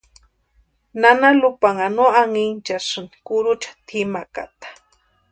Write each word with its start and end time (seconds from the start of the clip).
Nana 1.01 1.29
Lupanha 1.39 1.87
no 1.95 2.05
anhinchasïni 2.21 3.15
kurucha 3.25 3.69
tʼimakata. 3.87 4.67